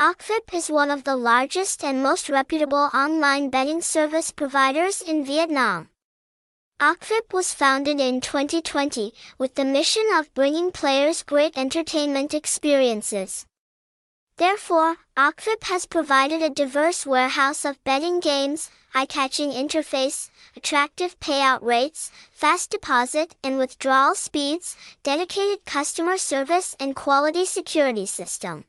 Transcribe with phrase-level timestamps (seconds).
[0.00, 5.90] Okvip is one of the largest and most reputable online betting service providers in Vietnam.
[6.80, 13.44] Okvip was founded in 2020 with the mission of bringing players great entertainment experiences.
[14.38, 22.10] Therefore, Okvip has provided a diverse warehouse of betting games, eye-catching interface, attractive payout rates,
[22.32, 28.64] fast deposit and withdrawal speeds, dedicated customer service and quality security system.